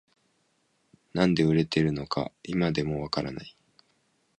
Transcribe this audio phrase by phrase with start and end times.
[1.13, 3.55] なんで売れてるのか今でもわからない